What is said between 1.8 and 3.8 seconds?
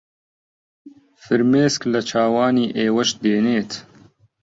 لە چاوانی ئێوەش دێنێت